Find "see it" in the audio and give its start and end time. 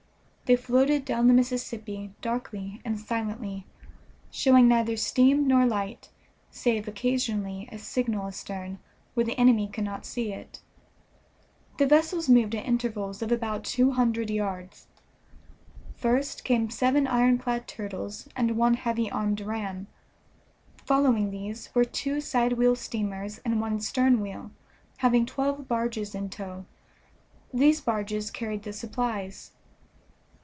10.05-10.59